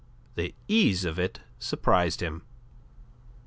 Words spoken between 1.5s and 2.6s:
surprised him.